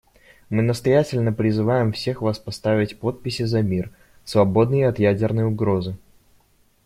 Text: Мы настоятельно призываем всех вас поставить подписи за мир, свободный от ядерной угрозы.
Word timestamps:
Мы 0.49 0.63
настоятельно 0.63 1.31
призываем 1.31 1.91
всех 1.91 2.23
вас 2.23 2.39
поставить 2.39 2.99
подписи 2.99 3.43
за 3.43 3.61
мир, 3.61 3.91
свободный 4.25 4.87
от 4.87 4.97
ядерной 4.97 5.43
угрозы. 5.45 5.95